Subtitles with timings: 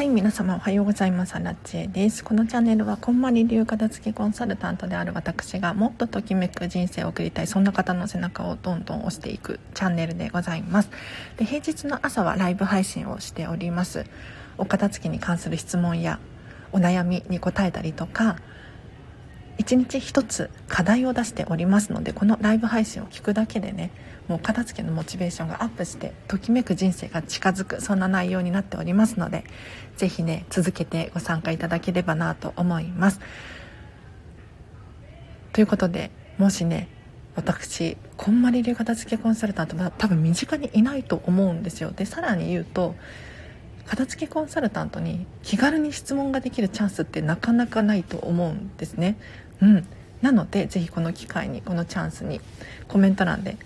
[0.00, 1.34] はい皆様おはようございます。
[1.34, 2.24] アラチェです。
[2.24, 10.90] このチャンネルはこんまり流片付けコンサルタントである私がもっとときめく人生を送りたいそんな方の背中をどんどん押していくチャンネルでございます。
[11.36, 14.06] で平日の朝はライブ配信をしております。
[14.56, 16.18] お片付けに関する質問や
[16.72, 18.38] お悩みに答えたりとか
[19.58, 23.90] 1日1つ課題を出しておりますのでこのライブ配信を聞くだけでね
[24.30, 29.42] もう片付けのモチベーションがアップしてときめく人生が近づくそんな内容になっておりますので
[29.96, 33.18] 是非ね続けてご参加いただければなと思います。
[35.52, 36.86] ということでもしね
[37.34, 41.90] 私こんまり流片付けコンサルタントは多分身近にいないと思うんですよ。
[41.90, 42.94] でさらに言うと
[43.86, 49.16] 片付けコンサルタントに気軽に質問ができるチャンスってなかなかないと思うんですね。
[49.60, 49.86] うん、
[50.22, 52.40] なのでぜひこの機会にこのチャンスに
[52.86, 53.56] コメント欄で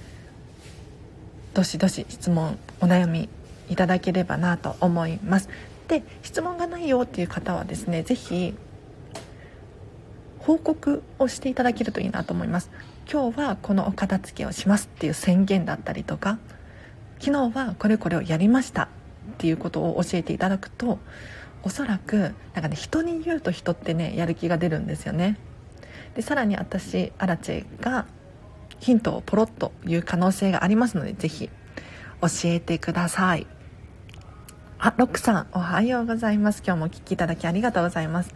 [1.55, 3.29] どしどし質問お悩み
[3.69, 5.49] いただければなと思います。
[5.89, 8.55] で質問がないよっていう方はですねぜひ
[10.39, 12.71] 報告をしていただけるといいなと思います。
[13.11, 16.39] 今日はこのお片付けをしますっていう宣言だったりとか
[17.19, 18.89] 昨日はこれこれをやりましたっ
[19.39, 20.99] ていうことを教えていただくと
[21.63, 25.39] おそらくなんかね人に言うと人ってねやる気が出るんですよね。
[26.15, 28.07] でさらに私アラチェが
[28.85, 31.49] ヒントをポロッと言う可能性がありますのでぜひ
[32.21, 33.47] 教えてください。
[34.79, 36.63] あロックさんおはようございます。
[36.63, 38.35] 今日もお聴きいただきありがとうございます。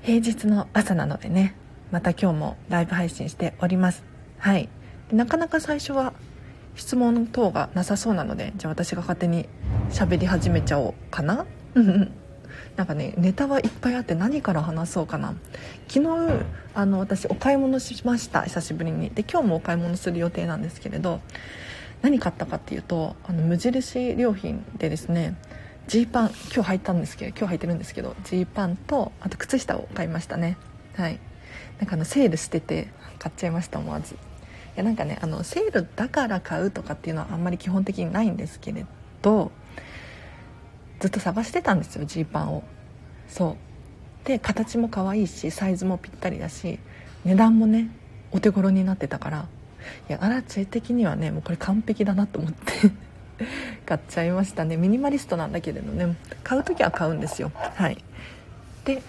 [0.00, 1.54] 平日の朝なのでね
[1.90, 4.02] また今日もライブ配信しております。
[4.38, 4.70] はい。
[5.12, 6.14] なかなか最初は
[6.74, 9.46] 質問等がなさそうなのでじゃあ私が勝手に
[9.90, 11.44] 喋り始めちゃおうかな。
[12.76, 15.34] なんかねネタはいっぱいあって何から話そうかな。
[15.88, 18.42] 昨日あの私お買い物しました。
[18.42, 19.10] 久しぶりに。
[19.10, 21.20] で今日もお買い物する予定なんですけれど
[22.02, 25.36] 何買ったかっていうとあの無印良品でですね
[25.88, 30.58] ジーパン今日履いたんですけど今日履いてるんですけどジーパンとあと靴下を買いましたね。
[30.96, 31.18] はい。
[31.78, 32.88] なんかあのセールしてて
[33.18, 34.14] 買っちゃいました思わず。
[34.14, 34.18] い
[34.76, 38.84] やなんかねあのセールだから買うとかっていうのはあんまり基本的にないんですけれ
[39.22, 39.50] ど
[41.00, 42.62] ずっと探してたんですよジーパンを。
[43.28, 43.56] そ
[44.24, 44.26] う。
[44.26, 46.80] で形も可愛いしサイズもぴったりだし
[47.24, 47.88] 値段もね
[48.32, 49.48] お手頃になってたから。
[50.08, 52.90] いやアラチェ的にはねもうこれ完璧だなと思って
[53.86, 54.76] 買っちゃいましたね。
[54.76, 57.52] ミニマリストなんだけれどね買う時は買うんですよ。
[57.54, 58.02] はい。
[58.84, 59.02] で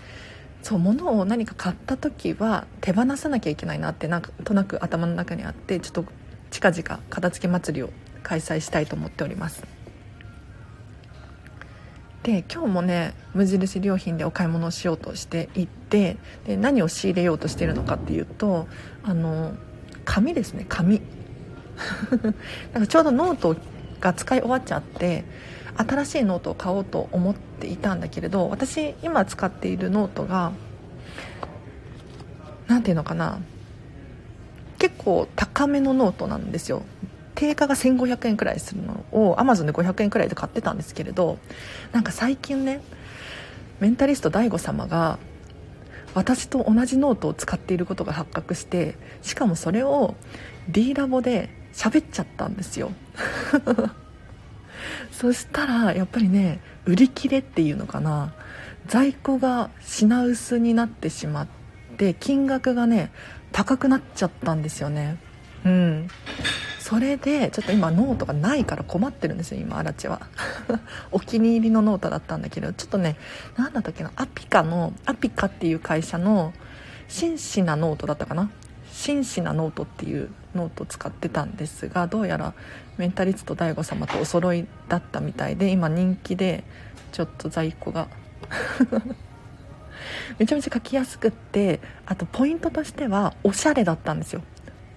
[0.61, 6.05] そう物を何か買った時は手放さなきゃいけないなってなんとなく頭の中にあってちょっと
[6.51, 7.89] 近々片付け祭りを
[8.23, 9.76] 開催したいと思っております。
[12.27, 18.67] で今日もね無印良品でお買い物をしようとしていってで何を仕入れようとしてるのかっていうと
[19.01, 19.53] あの
[20.03, 21.01] 紙ですね紙。
[22.73, 23.55] なんかちょうどノート
[24.01, 25.23] が使い終わっちゃって
[25.77, 30.51] 新しいノートを買おうと思っていたんだけれど私今使っているノートが
[32.67, 33.39] 何ていうのかな
[34.79, 36.83] 結構高めのノートなんですよ。
[37.37, 41.37] 定価が1500円くらいするのを Amazon で500円くらいで買ってたんですけれど
[41.91, 42.81] なんか最近ね
[43.79, 45.19] メンタリスト DAIGO 様が
[46.15, 50.15] 私と同じノートを使っていることが発覚してしかもそれを
[50.67, 52.91] D ラボで喋っちゃったんですよ。
[55.13, 58.33] そしたらやっぱりね売り切れっていうのかな。
[58.87, 61.47] 在庫が品薄になってしまっ
[61.97, 63.11] て金額がね
[63.51, 65.17] 高くなっちゃったんですよね。
[65.65, 66.07] うん。
[66.87, 70.21] それでちょっと今ノートがないから困ってるんですよ今アラチは。
[71.11, 73.17] お気に入りのノートだったんだけどちょっとね
[73.57, 76.53] 何だったっけなアピカのアピカっていう会社の
[77.09, 78.49] 紳士なノートだったかな？
[78.89, 82.53] 紳士なノートっていうノートを使ってたんですがどうやら
[82.95, 86.63] メンタリスト DAIGO 様とお揃いだったみたいで今人気で
[87.11, 88.07] ちょっと在庫が。
[90.39, 94.41] めちゃめちゃ書きやすくってあとポイントとしてはおしゃれだったんですよ。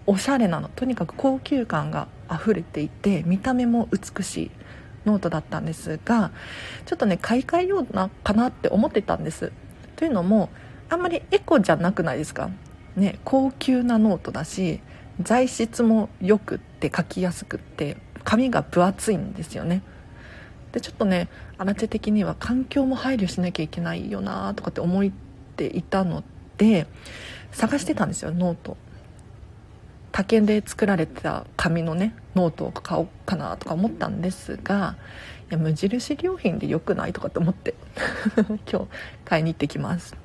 [0.07, 0.69] おしゃれなの。
[0.69, 4.51] とにかく高級感が溢れていて見た目も美しい
[5.05, 6.31] ノートだったんですが
[6.87, 9.53] ちょっとね買い替えようかなって思ってたんです。
[9.97, 10.49] というのも
[10.89, 12.51] あんまりエコじゃなくないですか？
[12.97, 14.81] ね高級なノートだし
[15.21, 19.83] 材質もよくって書きやすくって紙が分厚いんですよね。
[20.73, 21.29] でちょっとね
[21.59, 25.11] アラチ的には環境も配慮しなきゃいけないよなとかって思っ
[25.57, 26.23] ていたの
[26.59, 26.87] で
[27.53, 28.77] 探してたんですよノート。
[30.13, 34.97] 竹で作られてた紙のねノートを買おうかなとか思ったんですが
[35.51, 37.75] いや無印良品でよくないとかって思って
[38.71, 38.87] 今日
[39.25, 40.17] 買いに行ってきます。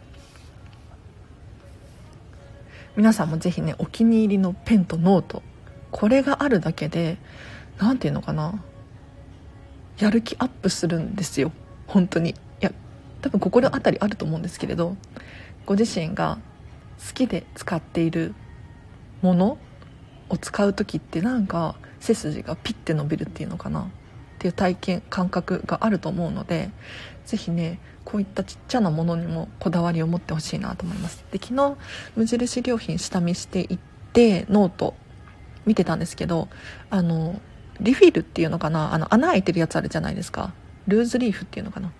[2.96, 5.44] 皆さんも是非ねお気に入りのペンとノート
[5.92, 7.18] これがあるだけで
[7.78, 8.64] 何て言うのかな
[9.98, 11.52] やる気アップするんですよ。
[11.88, 12.32] 本当に。
[12.32, 12.72] いや
[13.22, 14.96] 多分心当たりあると思うんですけれど
[15.66, 16.38] ご自身が
[17.06, 18.34] 好きで使っている
[19.22, 19.58] もの
[20.30, 23.81] を使う時ってなんか背筋がピッて伸びるっていうのかな？
[23.81, 23.86] っ
[24.39, 26.69] ていう体験感覚があると思うので
[27.25, 31.24] 是非ねこういったちっちゃなものにもこだわりを持ってほしいなと思います。
[31.31, 31.77] で昨日
[32.16, 33.80] 無印良品下見していっ
[34.13, 34.94] てノート
[35.66, 36.48] 見てたんですけど
[36.89, 37.39] あの
[37.80, 38.94] リフィルっていうのかな？
[38.94, 40.54] あの穴開いてるやつあるじゃないですか。
[40.88, 41.92] ルーズリーフっていうのかな？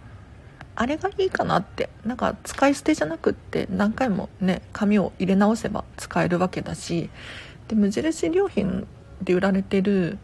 [0.76, 1.90] あれがいいかなって。
[2.04, 7.10] なんか使い捨てじゃなくって何回もね紙を入れ直せば使えるわけだし
[7.68, 8.88] で無印良品
[9.22, 10.18] で売られてる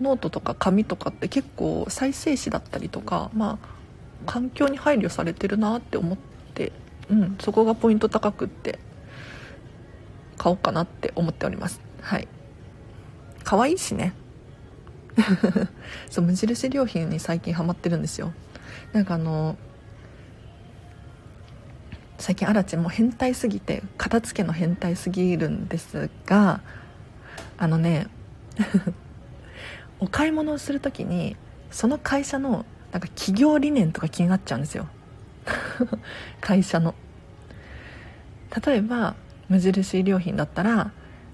[0.00, 3.68] ノートとか紙とかって結構再生紙だったりとかまあ
[4.26, 6.18] 環境に配慮されてるなって思っ
[6.54, 6.72] て
[7.10, 8.78] うんそこがポイント高くって
[10.36, 11.80] 買おうかなって思っております。
[12.00, 12.28] はい。
[13.44, 14.14] 可愛いしね。
[16.08, 18.32] そう無印良品に最近ハマってるんですよ。
[18.92, 19.56] なんかあの
[22.18, 26.60] 最近アラチも変態すぎて片付けの変態すぎるんですが
[27.58, 28.06] あのね
[30.00, 31.36] お買い物をする時に
[31.70, 34.88] その会社のなんか企業理念とか気になっちゃうんですよ。
[36.40, 36.94] 会社の。
[38.64, 39.14] 例えば
[39.48, 40.92] 無印良品だったら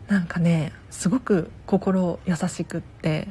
[0.09, 3.29] なんかねすごく心優しくって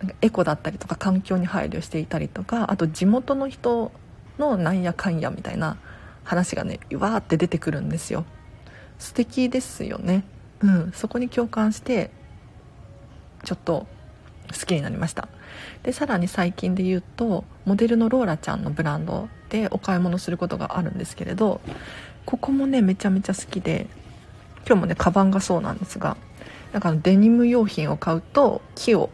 [0.00, 3.90] なんかエコだったりとか環境に配慮していたりとかあと地元の人
[4.38, 5.76] のなんやかんやみたいな
[6.22, 8.24] 話がねわーって出てくるんですよ。
[8.98, 10.24] 素敵ですよね。
[10.60, 12.10] うんそこに共感して
[13.44, 13.86] ちょっと
[14.52, 15.28] 好きになりました。
[15.82, 21.60] でさらに最近で言うとモデルのローラちゃんのブランドでお買い物することがあるんですけれど
[22.24, 23.86] ここもねめちゃめちゃ好きで
[24.66, 26.16] 今日もねカバンがそうなんですが
[26.72, 29.10] なんかデニム用品を買うと木を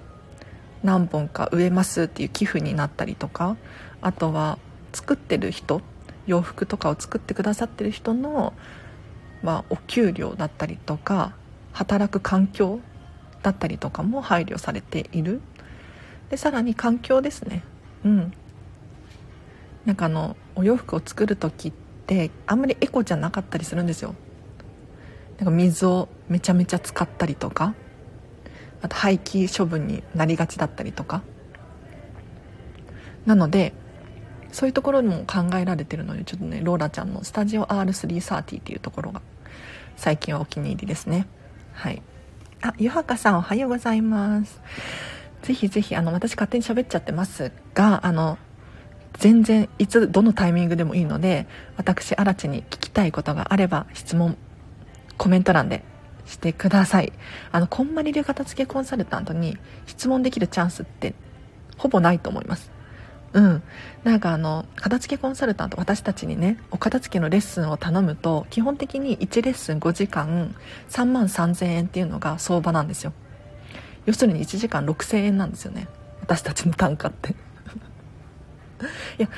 [0.83, 3.57] 何本か植えますっていう寄付になったりとか
[4.01, 4.59] あとは
[4.93, 5.83] 作ってる人
[6.27, 8.55] 洋服とかを作ってくださってる人の、
[9.43, 11.35] まあ、お給料だったりとか
[11.73, 12.81] 働く環境
[13.43, 15.41] だったりとかも配慮されている。
[16.31, 17.63] でさらに環境ですね。
[18.05, 18.33] うん。
[19.85, 21.73] なんかあのお洋服を作る時っ
[22.07, 24.15] てあんまりエコじゃなかったりするんですよ。
[25.39, 27.75] なんか水をめちゃめちゃ使ったりとか
[28.83, 31.23] あと廃棄処分になりがちだったりとか。
[33.27, 33.73] なので
[34.53, 39.23] そういうところにも考えられてるのでちょっとねローラちゃんのスタジオ R330 っていうところが
[39.97, 41.27] 最近はお気に入りですね。
[41.73, 42.03] はい。
[42.63, 44.61] あゆはかさんおはようございます。
[45.41, 48.37] ぜひぜひあの私勝手に喋っちゃってますがあの
[49.15, 51.47] 全然いつどのタイミングでもいいので
[51.79, 54.37] 私荒地に聞きたいことがあれば質問
[55.17, 55.85] コメント欄で
[56.27, 57.15] してください。
[57.51, 59.57] あのこんまり流片付けコンサルタントに
[59.87, 61.15] 質問できるチャンスって
[61.79, 62.71] ほぼないと思います。
[63.33, 63.63] うん。
[64.05, 70.55] なんかあの片付けコンサルタント私たちにねお片付けのレッスンを頼むと基本的に1レッスン5時間
[70.89, 73.13] 3万3000円っていうのが相場なんですよ。
[74.07, 75.87] 要するに1時間6000円なんですよね。
[76.23, 77.35] 私たちの単価って。
[79.19, 79.29] いや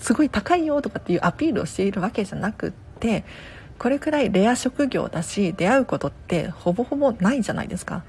[0.00, 3.24] すごい高いよとかっていうアピールをしているわけじゃなくって
[3.78, 8.04] これくらいレア職業だし出会うことってほぼほぼないじゃないですか。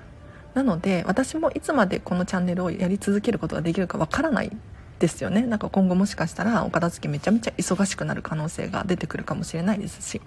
[0.54, 4.51] なので私もいつまでこのチャンネルをやり続けることができるかわからない
[5.00, 5.44] ですよね。
[5.44, 10.19] なんか今後もしかしたらお片付けめちゃめちゃ忙しくなる可能性が出てくるかもしれないですし。
[10.19, 10.21] っ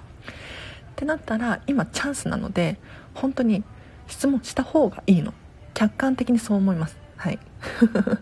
[0.97, 2.77] てなったら今チャンスなので
[3.15, 3.65] 本当に
[4.07, 5.35] 質問した方がいいの。
[5.75, 6.97] 客観的にそう思います。
[7.17, 7.39] はい。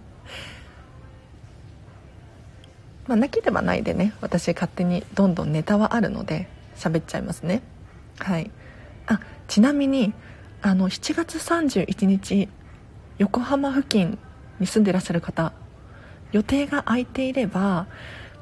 [3.06, 6.46] まあなければないでね私勝手にどんどんネタはあるので
[6.76, 7.62] 喋っちゃいますね。
[8.18, 8.50] はい。
[9.06, 10.12] あちなみに
[10.60, 12.48] あの7月31日
[13.18, 14.18] 横浜付近
[14.60, 15.52] に住んでらっしゃる方
[16.32, 17.86] 予定が空いていれば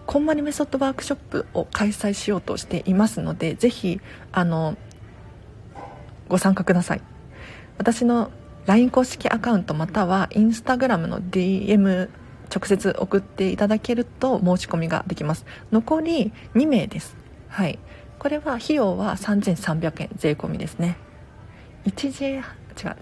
[0.07, 4.00] こんまりメソッドワークショップを開催しようとしていますのでぜひ
[4.33, 4.76] あの
[6.28, 7.02] ご参加ください。
[7.78, 8.31] 私の
[8.66, 12.09] LINE 公式アカウントまたは Instagram の DM
[12.55, 15.45] 直接送っていただけると申し込みができます。
[15.73, 17.16] 残り2名です。
[17.49, 17.78] はい。
[18.19, 20.97] これは費用は3300円税込みですね。
[21.87, 22.43] 1時違う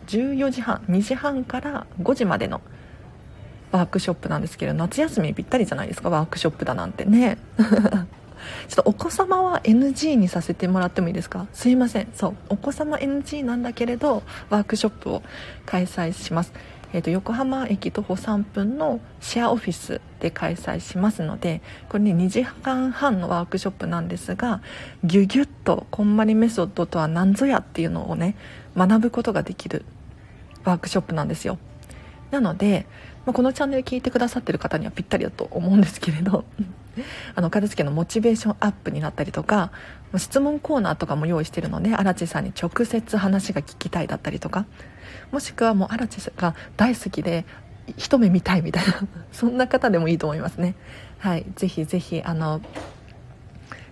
[0.07, 2.61] 14時半2時半から5時までの
[3.75, 7.05] ワークショップなんですけど夏休みぴったりじゃないですかワークショップだなんて。
[7.05, 7.39] ね。
[8.69, 11.49] ちょっとお子様は NG にさせてもらってもいいですか？
[11.53, 12.09] すいません。
[12.15, 12.35] そう。
[12.51, 15.23] お子様 NG なんだけれどワークショップを
[15.67, 16.53] 開催します。
[16.93, 24.61] えーと、横浜駅徒歩3分のシェアオフィスで開催しますのでこれね2時間半のワークショップなんですが
[25.03, 28.37] ギュギュッとこんまりメソッドとは何ぞやっていうのをね
[28.77, 29.85] 学ぶことができる
[30.63, 31.59] ワークショップなんですよ。
[32.31, 32.87] なので、
[33.27, 36.45] まあ、このチャンネル聞いてくださってる方にはぴったりだと思うんですけれど。
[37.35, 39.73] あの片付けのモチベーションアップになったりとか
[40.17, 44.65] 質問コーナーとかも用意してるので荒地さんに直接話が聞きたいだったりとか
[45.33, 47.45] もしくはもう荒地さんが大好きで
[47.97, 48.95] 一目見たいみたいな
[49.33, 50.77] そんな方でもいいと思いますね。
[51.19, 51.45] はい。
[51.57, 52.61] ぜひぜひあの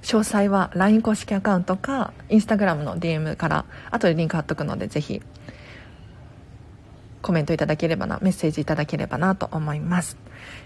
[0.02, 5.22] 詳細は LINE 公式アカウントか Instagram の DM から後でリンク貼っとくのでぜひ
[7.22, 10.16] コメントいただければなメッセージいただければなと思います。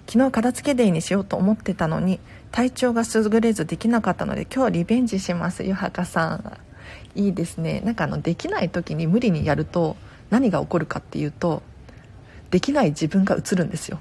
[0.08, 2.18] 昨日片付けデーにしようと思ってたのに
[2.50, 6.58] 体調が優れずできなかったので今日リベンジしますゆはかさん。
[7.14, 7.80] いいですね。
[7.80, 9.96] なんかあのできない時に無理にやると
[10.30, 11.62] 何が起こるかっていうと
[12.50, 14.00] できない自分が映るんですよ。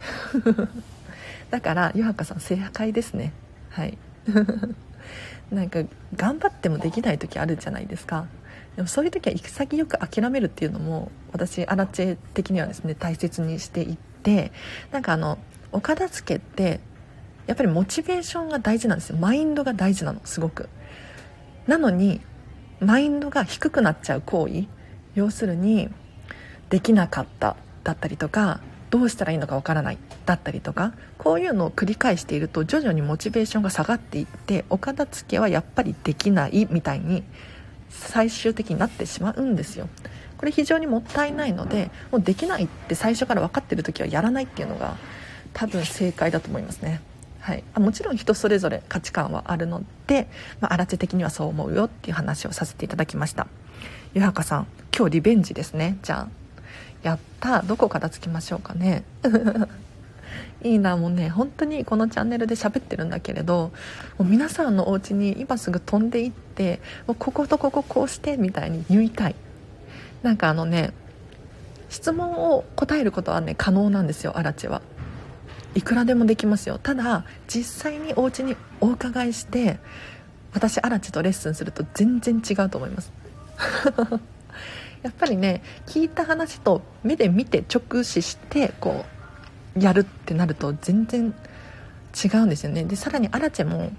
[1.50, 3.32] だからゆはかさん正解ですね。
[3.70, 3.96] はい。
[5.50, 5.80] なんか
[6.14, 8.26] 頑張ってもできない時あるじゃないですか。
[8.78, 14.52] でもそういう時は潔く諦めるっていうのも私アラチェ的にはですね大切にしていって
[14.92, 15.36] なんかあの
[15.72, 16.78] お片付けって
[17.48, 19.16] やっぱりモチベーションが大事なんですよ。
[19.16, 20.68] マインドが大事なのすごく。
[21.66, 22.20] なのに
[22.78, 24.66] マインドが低くなっちゃう行為
[25.16, 25.88] 要するに
[26.70, 37.24] できなかっただったりとかどうしたらいいのかわからないだったりとかこういうのを繰り返していると徐々にモチベーションが下がっていってお片付けはやっぱりできないみたいに
[37.90, 39.88] 最終的になってしまうんですよ。
[40.36, 44.96] これ非常にもったいないのでもうできないって最初から分かってる時はやらないっていうのが
[45.52, 47.00] 多分正解だと思いますね。
[47.40, 50.28] はい、もちろん人それぞれ価値観はあるので、
[50.60, 53.46] まあ、荒地的にはそう思うよっていう話をさせていただきました。
[54.14, 54.66] 湯はかさん
[54.96, 55.98] 今日リベンジですね。
[56.02, 56.28] じゃあ
[57.02, 59.02] やったどこ片付きましょうかね。
[60.62, 61.28] いいなもうね。
[61.28, 63.72] 本当にこのチャンネルで喋ってるんだけれど
[64.18, 69.34] もう皆さんのお家に今すぐ飛んでいってもうこことこここうしてみたいに言いたい。
[70.22, 70.92] なんかあのね
[71.88, 74.82] 質問を答えることはね可能なんですよアラチは。
[75.74, 76.78] いくらでもできますよ。
[76.78, 79.78] ただ実際にお家にお伺いして
[80.52, 83.12] 私アラチとレッスンすると全然違うと思います。
[85.02, 89.17] やっぱりね聞いた話と目で見て直視してこう
[89.76, 91.34] やるってなると全然
[92.24, 92.84] 違うんですよね。
[92.84, 93.90] でさらにアラチェも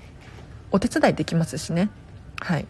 [0.72, 1.90] お手伝いできますしね。
[2.40, 2.66] はい。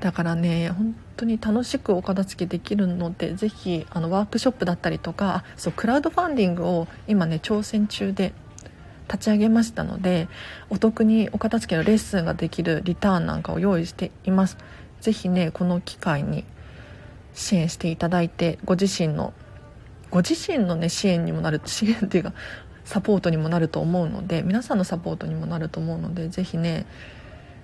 [0.00, 8.32] だからね本当に楽しくお片付けできるのでぜひあのワークショップだったりとかそうクラウドファンディングを今ね挑戦中で
[9.06, 10.26] 立ち上げましたので
[10.70, 14.56] お得にお片付けのレッスンができるリターンなんかを用意しています。
[15.00, 16.44] ぜひねこの機会に
[17.34, 19.32] 支援していただいてご自身の
[20.12, 22.34] ご自身のね支援にもなる支援っていうか
[22.84, 26.86] サポートにもなると思うので皆さんのサポートにもなると思うのでぜひね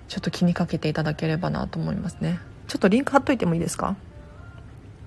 [0.07, 2.39] ちょっと気にかけていただければなと思いますね。
[2.67, 3.95] ちょっとリンク貼っといてもいいですか？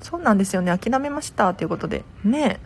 [0.00, 0.76] そうなんですよね。
[0.76, 2.04] 諦めましたということで。
[2.24, 2.60] ね。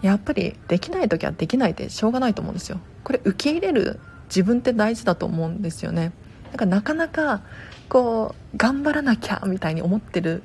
[0.00, 2.80] やっぱりできない時はできないでしょうがないと思うんですよ。
[3.04, 6.12] これ受け入れる自分って大事だと思うんですよね。
[6.46, 7.42] なんかなかなか
[7.88, 10.42] こう頑張らなきゃみたいに思ってる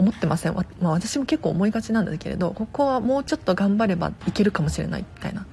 [0.00, 5.46] 思ってません、まあ、私も結構思いがちなんだけれどここはもうちょっと頑張ればいけるかもしれないみたいな。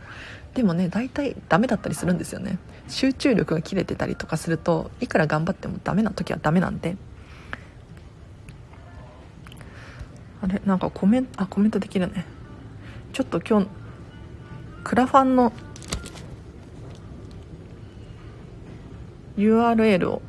[0.53, 2.57] でもね大体ダメだったりするんですよね。
[2.87, 6.95] 集中力が切れてたりとかするといくら頑張ってもダメな時はダメなんで。
[10.41, 12.25] あれなんかコメントあコメントできるね。
[13.13, 13.67] ちょっと今日
[14.83, 15.51] クラファンの
[19.37, 20.21] URL を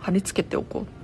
[0.00, 0.95] 貼り付けておこう。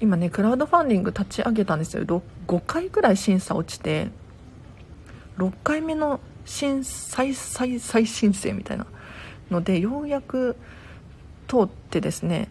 [0.00, 2.04] 今ねクラウドファンディング立ち上げたんですよ。
[2.04, 4.08] 5回ぐらい審査落ちて
[5.38, 8.86] 6回目の審再再再申請みたいな
[9.50, 10.56] のでようやく
[11.46, 12.48] 通ってですね。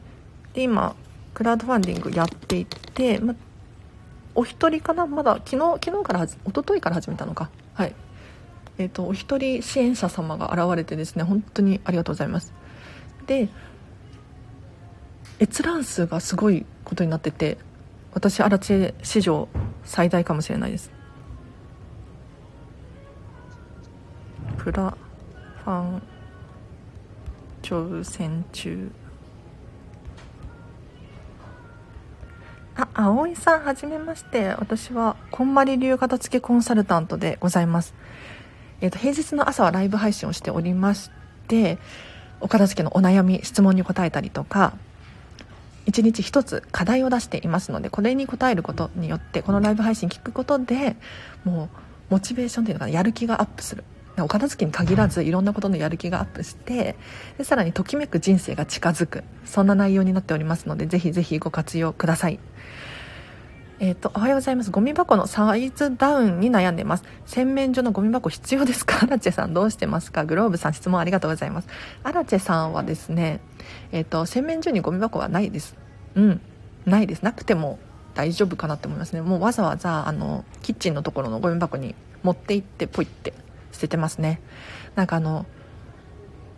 [0.53, 0.95] で今
[1.33, 3.35] クラウドファンディングやっていって、ま、
[4.35, 5.07] お一人かな？
[5.07, 7.49] まだ昨日昨日から一昨日から始めたのか。
[7.73, 7.95] はい。
[8.77, 12.53] えっ、ー、とお一人支援者様が現れてですね本当にありがとうございます。
[13.27, 13.49] で
[15.39, 17.57] 閲覧数がすごいことになってて
[18.13, 19.47] 私アラチェ史上
[19.83, 20.91] 最大かもしれないです
[24.57, 24.95] プラ
[25.63, 26.01] ファン
[27.61, 28.91] 挑戦中
[32.75, 34.55] あ、葵さん、はじめまして。
[34.57, 37.93] 私は、こんまり流片付けコンサルタントでございます。
[38.79, 41.11] えっ、ー、と、平日の朝はライブ配信をしておりまし
[41.47, 41.77] て、
[42.39, 44.77] お片付けのお悩み、質問に答えたりとか、
[45.89, 50.95] 1日1つ課題を出していますので、これに答えることによって、このライブ配信聞くことで、
[51.43, 51.69] も
[52.09, 53.83] う、モチベーションっていうのがやる気がアップする。
[54.17, 56.97] お片付けに限らずいろんなことのやる気がアップして
[57.37, 59.23] でさらにときめく人生が近づく。
[59.45, 62.39] そんな内容になっておりますのでぜひぜひご活用ください
[63.79, 64.71] えっ、ー、と、おはようございます。
[64.71, 67.03] ゴミ箱のサイズダウンに悩んでます。
[67.25, 68.99] 洗面所のゴミ箱必要ですか？
[69.03, 70.25] アラチェさんどうしてますか？
[70.25, 71.67] グローブさん質問ありがとうございます。
[72.03, 73.39] アラチェさんはですね、
[73.91, 75.75] えっ、ー、と、洗面所にゴミ箱はないです。
[76.15, 76.41] うん。
[76.85, 77.23] ないです。
[77.23, 77.79] なくても
[78.15, 79.21] 大丈夫かなって思いますね。
[79.21, 83.33] もうわざわざ、あの、キッチンのところのゴミ箱に持って行ってポイって
[83.71, 84.41] 捨ててますね
[84.95, 85.45] なんかあの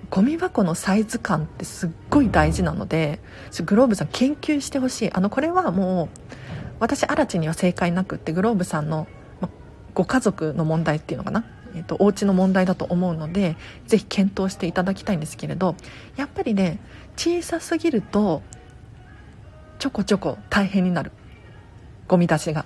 [0.10, 3.20] ゴミ箱のサイズ感ってすっごい大事なので
[3.66, 6.41] グローブさん研究してほしいあのこれはもう
[6.82, 9.08] 私アラチには正解なくってグローブさんの、
[9.40, 9.50] ま、
[9.94, 11.46] ご家族の問題っていうのかな？
[11.76, 15.76] えーと、お家の問題だと思うのでぜひ検討していただきたいんですけれど
[16.18, 16.80] やっぱりね
[17.16, 18.42] 小さすぎると
[19.80, 21.12] ちょこちょこ大変になる。
[22.08, 22.66] ゴミ出しが。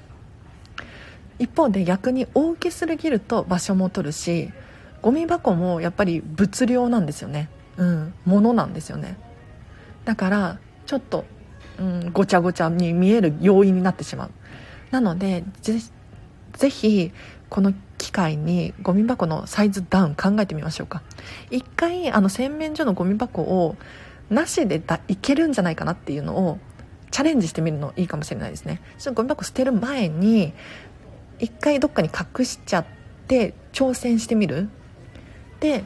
[1.38, 4.52] 一方で逆に大きすぎると場所も取るし
[5.02, 7.50] ゴミ箱もやっぱり物量なんですよね。
[7.78, 9.18] うん物なんですよね。
[10.06, 11.26] だからちょっと、
[11.80, 14.32] うん、ごちゃごちゃに見える要因になってしまう。
[14.92, 17.12] なのでぜひ
[17.50, 21.02] この機会にゴミ箱のサイズダウン考えてみましょうか。
[21.52, 23.76] 一回あの洗面所のゴミ箱を
[24.30, 26.60] なしでだいけるんじゃないかなっていうのを
[27.12, 28.82] チャレンジしてみるのいいかもしれないですね。
[28.98, 30.54] ちょっとゴミ箱捨てる前に
[31.40, 32.86] 一回どっかに隠しちゃっ
[33.28, 34.70] て挑戦してみる。
[35.60, 35.84] で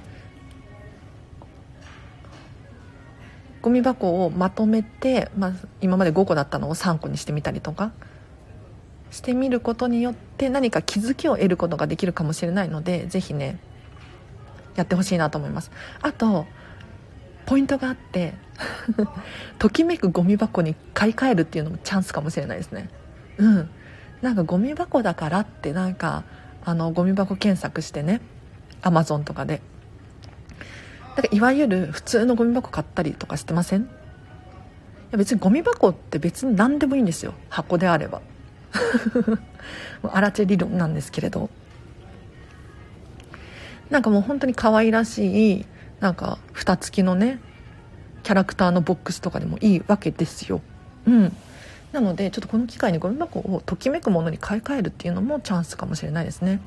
[3.61, 7.91] ゴミ箱をまとめて、まあ、今まで5個だったのを3個にしてみたりとか
[9.11, 13.59] してみることによって何か気づきを得ることができるかもしれないので是非ね
[14.75, 15.71] やってほしいなと思います。
[16.01, 16.45] あと
[17.45, 18.35] ポイントがあって
[19.57, 22.89] ときめくゴミ箱に買い替えるっていうのもチャンスかもしれないですね。
[23.37, 23.69] うん。
[24.21, 26.23] なんかゴミ箱だからってなんか
[26.63, 28.21] あのゴミ箱検索してね
[28.81, 29.61] アマゾンとかで
[31.21, 33.81] だかいわゆる普通のゴミ箱買ったりとかしてません？
[33.81, 33.85] い
[35.11, 37.33] や別にゴミ箱って別に何でもいいんですよ。
[37.49, 38.21] 箱であれば。
[40.13, 41.49] アラチェ理論なんですけれど。
[43.89, 45.65] なんかもう本当に可愛らしい
[45.99, 47.39] なんか蓋付きのね
[48.21, 50.61] キャラクターのボックスとかでもいいわけですよ。
[51.05, 51.35] うん。
[51.91, 56.61] なのでちょっとこの機会にゴミ箱をときめくものに買い替えるっていうのもチャンスかもしれないですね。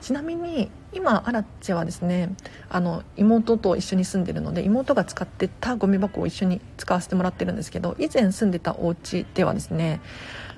[0.00, 2.32] ちなみに今アラチェはですね
[2.70, 10.00] あの妹と一緒に住んでるので妹が使ってたゴミ箱を一緒に使わせてもらってるんですけど以前住んでたお家ではですね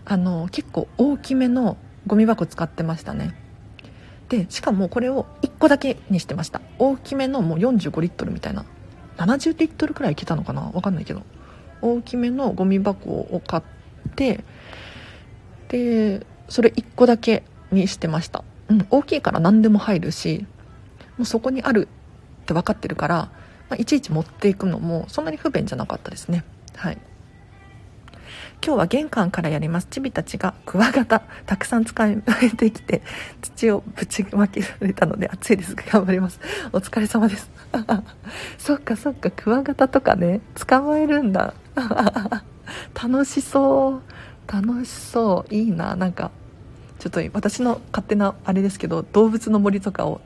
[0.04, 3.34] あの結構大きめのゴミ箱使ってましたね。
[4.28, 6.60] でしかもこれを1個だけにしてました。
[6.78, 8.66] 大きめのもう45リットルみたいな。
[9.16, 10.70] 70リットルくらいいけたのかな？
[10.72, 11.22] 分かんないけど。
[11.82, 14.44] 大きめのゴミ箱を買ってて
[15.68, 20.46] でそれ1個だけにしてました、うん、大きいから何でも入るし
[21.16, 21.88] もうそこにある
[22.42, 23.30] って分かってるから、ま
[23.70, 26.44] あ、いちいち持っていくのもそんなに不便じゃなかったですね。
[26.74, 26.98] はい。
[28.62, 29.86] 今日は玄関からやります。
[29.90, 32.16] チビたちがクワガタたくさん使え
[32.56, 33.02] てきて
[33.40, 36.40] 土をぶちまけられたので暑いですが頑張ります。
[36.72, 37.50] お疲れ様です。
[38.58, 41.54] そっかそっかクワガタとかね捕まえるんだ。
[42.94, 44.02] 楽しそう。
[44.52, 45.54] 楽しそう。
[45.54, 45.96] いいな。
[45.96, 46.30] なんか
[46.98, 50.20] ちょっと私の勝手なあれですけど動物の森とかを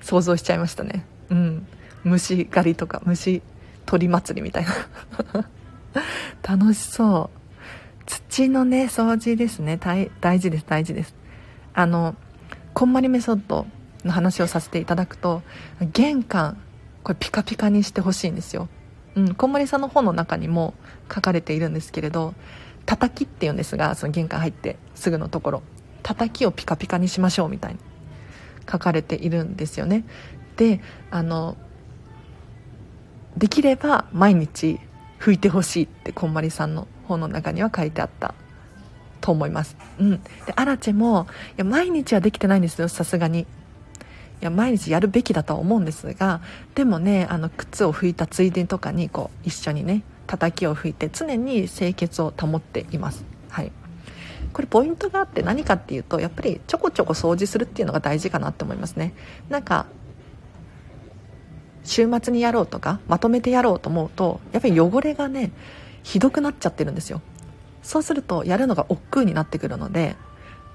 [0.00, 1.04] 想像しちゃいましたね。
[1.30, 1.66] うん。
[2.04, 3.42] 虫狩りとか虫
[3.86, 5.48] 鳥祭りみたいな。
[6.42, 7.44] 楽しそう。
[8.06, 9.78] 土のね掃除ですね。
[10.20, 11.14] 大事です大事です。
[11.74, 12.14] あの
[12.72, 13.66] こんまりメソッド
[14.04, 15.42] の話をさせていただくと
[15.80, 16.56] 玄関
[17.02, 18.68] これピカピカにしてほしいんですよ。
[19.16, 20.74] うん、こんまりさんの本の中にも
[21.12, 22.34] 書かれているんですけれど
[22.86, 25.62] 叩きっていうんですがその玄関入ってすぐのところ。
[26.04, 27.78] 叩きをピカピカにしましょうみたいに
[28.70, 30.04] 書かれているんですよね。
[30.56, 31.56] であの
[33.36, 34.78] できれば毎日
[35.18, 38.34] 拭いてほしいってこんまりさんの本の中には書いてあった
[39.20, 40.10] と思います、うん、
[40.46, 43.46] でアラチェもいや毎日はできてないんですよさすがに。
[44.40, 46.40] いや毎日やるべきだとは思うんですが
[46.74, 53.24] でもねあの靴を拭いたついでとかにこう一緒にね叩きを拭いて常に清潔を保っています。
[53.48, 53.72] はい。
[54.52, 59.14] これポイントがあって何かっていうとやっぱりちょこちょこ掃除するっていうのが大事かなって思いますね。
[59.48, 59.86] なんか
[61.82, 65.50] 週末にやろうとかまとめてやろうと思うとやっぱり汚れがね
[66.02, 67.20] ひどくなっちゃってるんですよ。
[67.82, 70.16] そうするとやるのが億劫になってくるので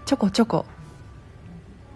[0.05, 0.65] ちょこちょこ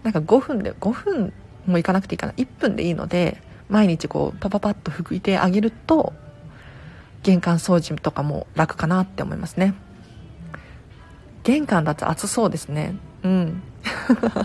[0.04, 1.34] なんか5分で5分
[1.66, 2.34] もう行かなくていいかな。
[2.34, 6.14] 1分でいいので毎日こうパパパッと拭いてあげると
[7.24, 9.74] 玄関掃除とかも楽かなって思いますね。
[11.44, 12.96] 玄関だと暑そうですね。
[13.24, 13.62] うん。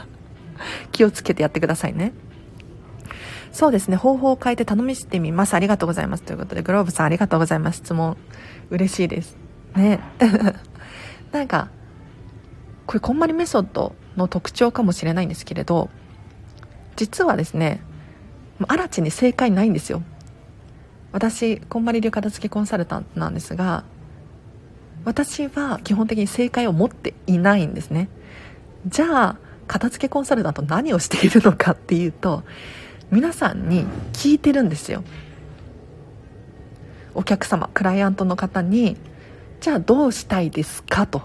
[0.93, 2.13] 気をつけてやってくださいね。
[3.53, 3.97] そうですね。
[3.97, 5.55] 方法を変えて頼みしてみます。
[5.55, 6.23] ありがとうございます。
[6.23, 7.79] ということでグローブさんありがとうございます。
[7.79, 8.17] 質問。
[8.71, 9.37] 嬉しいです。
[9.77, 10.01] ね。
[11.33, 11.69] なんか
[12.87, 15.91] これこんまりメソッドの特徴かもしれないんですけれど
[16.99, 17.81] 実はですね
[18.59, 20.03] 新地に正解ないんですよ。
[21.13, 23.85] 私こんまり流片付けコンサルタントなんですが
[25.05, 28.09] 私は基本的に正解を持っていないんですね。
[28.87, 29.37] じゃあ
[29.69, 32.43] 片付けコンサルタント何をしているのかっていうと
[33.11, 35.05] 皆さんに聞いてるんですよ。
[37.15, 38.97] お客様クライアントの方に
[39.61, 41.23] じゃあどうしたいですかと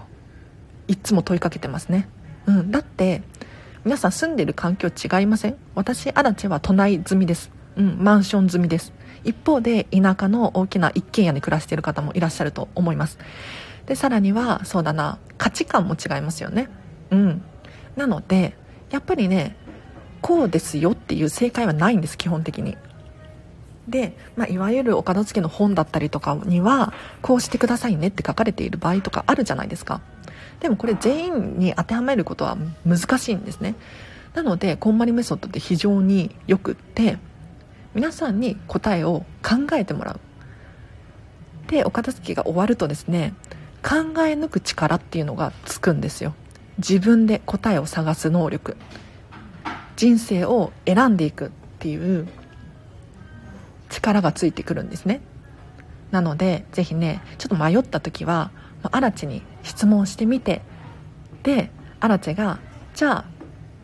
[0.86, 2.08] いつも問いかけてますね、
[2.46, 3.22] うん、だって
[3.84, 5.56] 皆さん住んでる環境違いません？
[5.74, 8.94] 私足立は都内済みです、うん、マンション済みです。
[9.24, 13.18] 一方で田舎の大きな一軒家に暮らしている方もいらっしゃると思います。
[13.84, 16.70] でさらにはそうだな価値観も違いますよね。
[17.10, 17.42] うん。
[17.96, 18.56] なので
[18.90, 19.54] やっぱりね
[20.22, 22.78] こうですよっていう正解はないんです基本的に。
[23.88, 26.92] で、まあ、いわゆるお片付けの本だったりとかには
[27.22, 30.00] こうしてくださいねって書かれている場合とかあるじゃないですか。
[30.60, 33.74] でもこれ全員に当てはめることは難しいんですね。
[34.34, 37.18] なのでこんまりメソッドって非常によくって
[37.94, 40.20] 皆さんに答えを考えてもらう。
[41.68, 43.34] でお片付けが終わるとですね
[43.82, 46.34] 考え抜く力っていうのがつくんですよ。
[46.78, 48.76] 自分で答えを探す能力。
[49.96, 52.26] 人生を選んでいくっていう
[53.94, 55.20] 力がついてくるんですね。
[56.10, 58.50] なので是非ねちょっと迷った時は
[58.82, 60.62] アラチに質問してみて
[61.42, 62.58] でアラチェが
[62.94, 63.24] 「じゃあ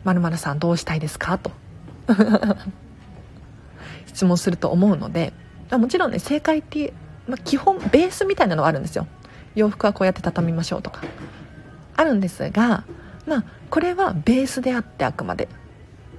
[0.05, 1.53] まるさんどうしたいですか?」と。
[4.07, 5.33] 質問すると思うので
[5.71, 6.93] もちろんね正解っていう、
[7.29, 9.07] まあ、基本ベースみたいなのがあるんですよ。
[9.55, 11.03] 洋服はこうやって畳みましょうとか。
[11.97, 12.85] あるんですが
[13.27, 15.49] まあこれはベースであってあくまで。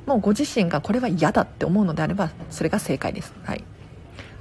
[0.06, 3.34] もうご自身がこれは嫌だって思うのであればそれが正解です。
[3.44, 3.64] はい。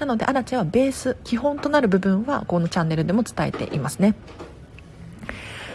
[0.01, 4.15] なのでアラチェはベース基本となる部分はこのチャンネルでも伝えていますね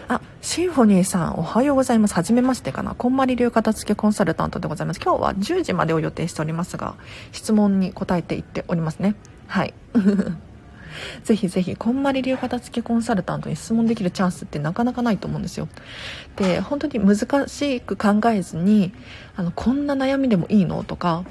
[0.08, 2.14] あ、シンフォニーさん、おはようございます。
[2.14, 2.94] はじめましてかな。
[2.94, 5.00] こんまり流片付けコンサルタントでございます。
[5.04, 6.96] 今日は10時までを予定しておりますが、
[7.32, 9.16] 質問に答えていっておりますね。
[9.48, 9.74] はい。
[11.24, 15.68] ぜひぜひ、こんまり流片付けコンサルタントに質問できるチャンスってなかなかないと思うんですよ。
[16.36, 18.94] で、本当に難しく考えずに、
[19.36, 21.24] あの、こんな悩みでもいいのとか、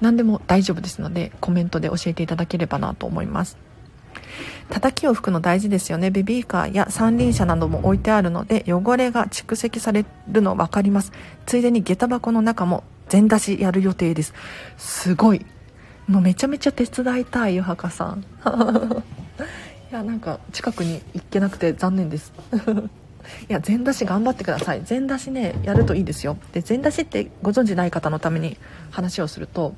[0.00, 3.56] 何でも大丈夫ですので、コメントで教えていただければなと思います。
[4.68, 6.10] 叩きを拭くの大事ですよね。
[6.10, 11.12] ベビーカーや三輪車なども置いてあるので汚れが蓄積されるの分かります。
[11.46, 14.34] ついでに下駄箱の中も全出しやる予定です。
[14.76, 15.46] すごい。
[16.08, 18.24] もうめちゃめちゃ手伝いたい湯墓さん。
[19.90, 22.32] いやなんか近くに行けなくて残念です。
[23.48, 24.82] いや全出し頑張ってください。
[24.84, 26.36] 全出しねやるといいですよ。
[26.52, 28.56] で全出しってご存じない方のために
[28.90, 29.74] 話をすると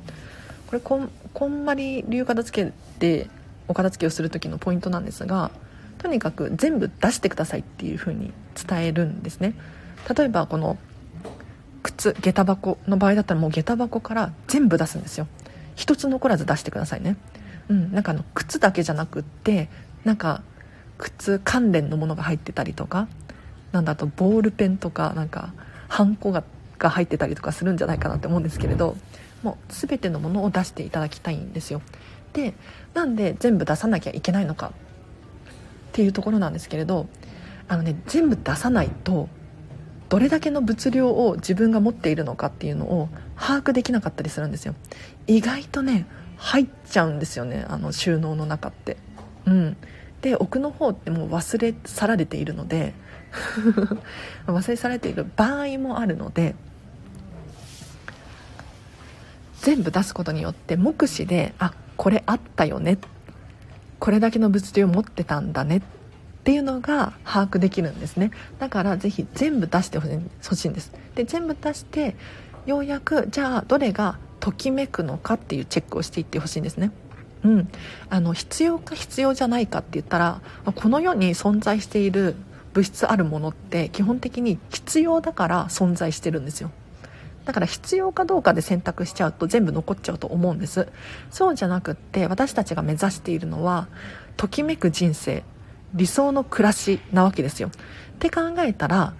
[0.66, 3.28] これこんこんまり流片付けで
[3.68, 5.50] お片付けをする時のポイントなんですが
[5.98, 9.54] とにかく全部出してくださいっていう風に伝えるんですね。
[10.14, 10.78] 例えばこの
[11.82, 15.26] 靴下駄箱の場合だったらもう下駄箱から全部出すんですよ。
[15.74, 17.16] 一つ残らず出してくださいね。
[17.68, 19.68] うんなんかあの靴だけじゃなくって
[20.04, 20.42] なんか
[20.98, 23.08] 靴関連のものが入ってたりとか
[23.72, 25.52] なんだとボールペンとかなんか
[25.88, 26.44] ハンコが
[26.78, 28.96] が入ってたりとかするんじゃないかなって思うんですけれど
[29.42, 31.82] もう全てのものを出していただきたいんですよ。
[32.32, 32.54] で
[32.94, 34.72] なんで全部出さなきゃいけないのかっ
[35.92, 37.08] ていうところなんですけれど
[37.68, 39.28] あのね全部出さないと
[40.08, 44.74] どれだけの物量を自分が持っているのかっていうのを把握できなかったりするんですよ。
[45.26, 48.96] 意外とね入っちゃうんですよねあの収納の中って。
[49.46, 49.76] うん。
[50.22, 52.94] で奥の方ってもう忘れ去られているので
[54.46, 56.54] 忘れ去られている場合もあるので
[59.60, 62.98] 全部出すことによって目視であこれあったよね。
[63.98, 65.78] これだけの物流を持ってたんだね。
[65.78, 65.80] っ
[66.44, 68.30] ていうのが把握できるんですね。
[68.58, 70.06] だからぜひ全部出してほ
[70.54, 70.92] しいんです。
[71.16, 72.14] で全部出して
[72.64, 76.92] ようやくじゃあどれがときめくのかっていうチェックをしていってほしいんですね。
[77.44, 77.68] うん、
[78.08, 80.40] あの必要か必要じゃないかって言ったら
[80.74, 82.34] この世に存在している
[82.78, 86.70] 物質あるものって基本的に必要だから存在してるんですよ。
[87.44, 90.86] だから必要かどうかで選択しちゃうと全部残っちゃうと思うんです。
[91.28, 93.88] そうじゃなくって私たちが目指しているのは
[94.36, 95.42] ときめく人生
[95.92, 97.68] 理想の暮らしなわけですよ。
[97.68, 97.70] っ
[98.20, 99.12] て考えたら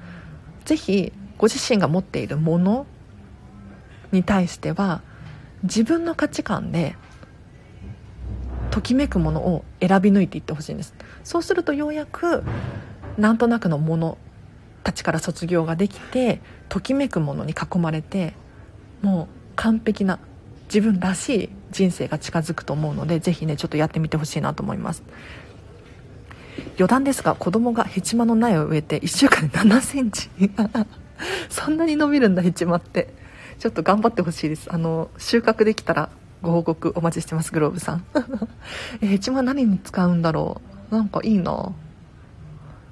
[0.65, 2.87] 是非ご自身が持っているもの
[4.13, 5.03] に対しては
[5.65, 6.95] 自分の価値観で
[8.71, 10.95] ときめくものを選び抜いていってほしいんです。
[11.25, 12.45] そうするとようやく
[13.19, 14.19] なんとなくのもの
[14.85, 18.35] たちから卒業ができてときめくものに囲まれて
[19.03, 19.27] もう
[19.57, 20.19] 完璧な
[20.73, 25.03] 自分らしい人生が近づくと思うのでぜひねちょっとやってみてほしいなと思います。
[26.77, 30.31] 余談ですが子供がヘチマの苗を植えて1週間で7センチ。
[31.51, 33.15] そんなに伸びるんだヘチマって。
[33.59, 34.73] ちょっと頑張ってほしいです。
[34.73, 36.11] あの収穫できたら
[36.43, 38.05] ご報告お待ちしてますグローブさん。
[39.01, 40.95] ヘチマ何に使うんだろう？
[40.95, 41.73] なんかいいな。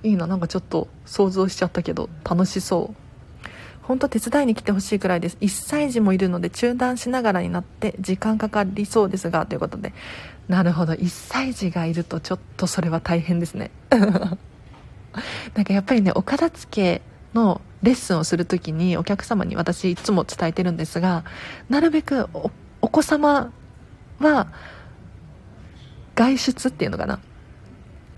[0.07, 3.07] いいななんかちょっと想像しちゃったけど楽しそう。
[3.83, 5.37] 本当手伝いに来てほしいくらいです。
[5.41, 9.93] 1歳児もいるので中断しながらになって時間かかりそうですがということで。
[10.49, 10.93] なるほど。
[10.93, 13.71] 1歳児がいるとちょっとそれは大変ですね。
[13.91, 17.03] なんかやっぱりねお片付け
[17.35, 21.25] のレッスンをする時にお客様に私いつも伝えてるんですが
[21.69, 22.29] なるべく
[22.83, 23.53] お子様
[24.19, 24.49] は
[26.15, 27.21] 外出っていうのかな。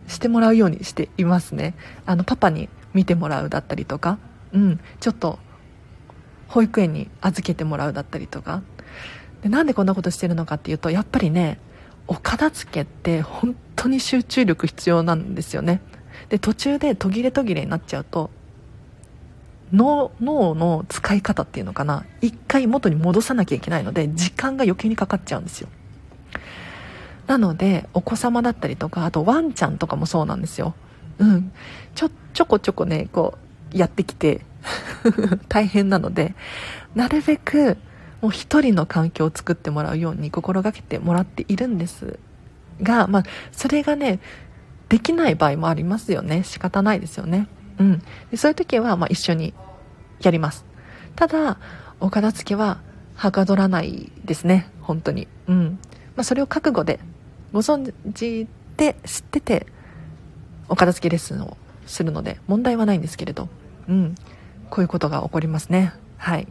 [0.08, 1.74] してもらうようにしていますね。
[2.06, 4.18] あのパパに見てもらうだったりとか
[4.52, 5.38] うんちょっと
[6.48, 8.62] 保育園に預けてもらうだったりとか。
[9.42, 11.60] でなんでこんなことしてるのかっていうとやっぱりね
[12.08, 15.80] お片付けって本当に集中力必要なんですよね。
[16.28, 18.30] で途中で途切れ途切れになっちゃうと
[19.72, 25.68] 脳の使い方っていうのかな一回元に戻さなきゃいけないので時間が余計にかかっちゃうんですよ。
[27.28, 30.74] なのでお子様だったりとかあとワンちゃんとかもそうなんですよ。
[31.18, 31.52] うん。
[31.94, 33.38] ちょちょこちょこねこ
[33.72, 34.40] うやってきて
[35.48, 36.34] 大変なので
[36.94, 37.76] なるべく
[38.22, 42.18] もう一人の環境を作ってもらうように心がけてもらっているんです。
[42.82, 44.20] が、まあ、それがね
[44.88, 46.44] できない場合もありますよね。
[46.44, 47.46] 仕方ないですよね。
[47.78, 48.02] うん。
[48.30, 49.52] でそういう時はまあ一緒に
[50.22, 50.64] やります。
[51.14, 51.58] ただ
[52.00, 52.78] お片付けは
[53.16, 54.70] はかどらないですね。
[54.80, 55.28] 本当に。
[55.46, 55.78] うん。
[56.16, 56.98] まあ、それを覚悟で
[57.52, 59.66] ご存知で知ってて
[60.68, 61.56] お片付けレッスンを
[61.86, 63.48] するので問題はないんですけれど。
[63.88, 64.14] うん。
[64.70, 65.92] こういうことが起こりますね。
[66.18, 66.46] はい。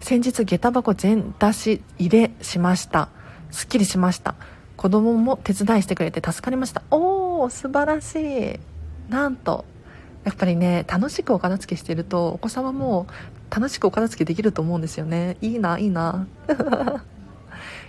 [0.00, 3.08] 先日下駄箱全出し入れしました。
[3.50, 4.34] すっきりしました。
[4.76, 6.82] 子供も手伝いしてくれて助かりました。
[6.90, 8.14] おお素晴らし
[8.54, 8.60] い。
[9.10, 9.64] なんと
[10.24, 13.06] やっぱりね楽しくお片付けしてるとお子様も
[13.50, 15.36] 楽しくお片付けできると思うんですよね。
[15.40, 16.26] いいないいな。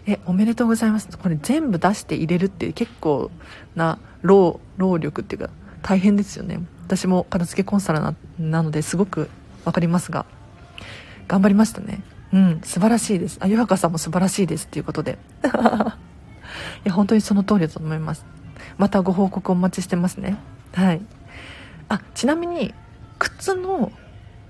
[0.08, 1.10] えおめでとうございます。
[1.18, 3.30] これ全部出して入れるって結構
[3.76, 5.50] な労労力っていうか
[5.82, 6.62] 大変ですよね。
[6.86, 9.30] 私も片付けコンサルななのですごく
[9.66, 10.26] 分かりますが
[11.28, 12.02] 頑張りましたね。
[12.32, 13.38] うん素晴らしいです。
[13.42, 15.20] あゆはかさんも素晴らしいですっていうことで。
[15.44, 18.26] いや本当にその通りだと思います。
[18.78, 20.38] またご報告お待ちしてますね。
[20.74, 21.02] はい。
[21.90, 22.74] あちなみに
[23.20, 23.92] 靴の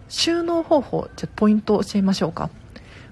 [0.08, 2.52] 収納方法じゃポイントを教えましょうか。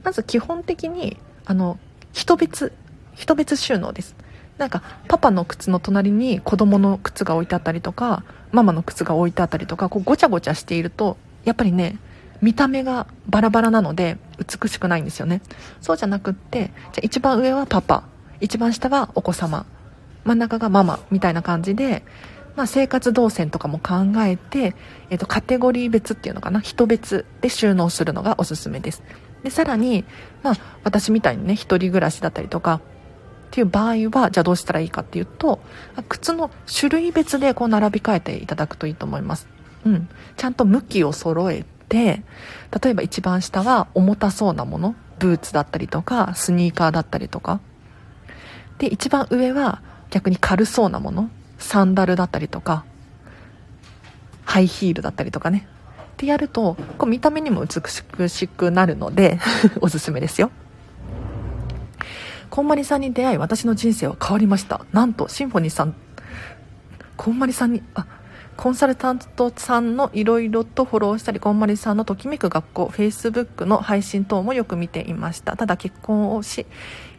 [0.03, 1.79] まず基本的にあの
[2.15, 2.71] 人別
[3.13, 4.15] 人別収納です。
[4.57, 8.23] なんかパパの靴の隣に子供の靴が置いてあったりとか
[8.53, 11.99] ママの靴が置いてあったりとかこうごちゃごちゃしているとやっぱりね
[12.41, 15.41] 見た目がバラバラなので美しくないんですよね。
[15.81, 18.05] そうじゃなくってじゃ一番上はパパ
[18.39, 19.65] 一番下はお子様
[20.23, 22.03] 真ん中がママみたいな感じで、
[22.55, 24.73] まあ、生活動線とかも考えて、
[25.09, 29.03] えっと、カテゴリー別っていうのかな人別で収納するのがおすすめです。
[29.45, 30.03] でさらに、
[30.41, 32.79] まあ、私みたいにね一人暮らしだったりとかっ
[33.51, 35.59] ていう場合はじゃあどうしたらいいかっていうと
[36.09, 39.47] 靴の種類別でこう並び替えていただくといいと思います、
[39.85, 42.23] うん、ちゃんと向きを揃えて
[42.83, 47.61] 例えば一番下は重たそうなものブーツだったりとかスニーカーだったりとか。
[48.79, 51.29] で一番上は逆に軽そうなもの
[51.59, 52.83] サンダルだったりとか
[54.43, 55.65] ハイヒールだったりとかね。
[56.15, 59.37] ってやるとこう見た目にも美しくなるので
[59.81, 60.49] おすすめですよ。
[62.49, 64.85] こんまりさんに出会い私の人生は変わりました。
[64.93, 65.93] なんとシンフォニーさん
[67.17, 68.05] こんまりさんにあ
[68.55, 75.57] コンサルタントさんのいろいろとフォローしたりこんまりさんのときめく学校 Facebook の配信等もよく見ていました。
[75.57, 76.65] ただ結婚をし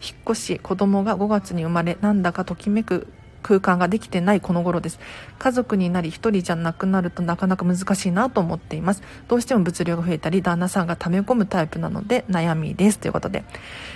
[0.01, 3.09] 引っ越し子供が5月に生まれなんだかときめく
[3.47, 4.99] 空間ができてないこの頃です。
[5.39, 9.03] 家族になり1人じゃなくなるとなかなか難しいなと思っています。
[9.29, 12.99] どうしても物量が増えたり旦那さんが溜め込むタイプなので悩みです。
[12.99, 13.45] ということで。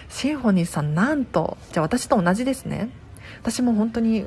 [0.08, 2.90] シンフォニーさんなんとじゃあ私と同じですね。
[3.40, 4.24] 私も本当に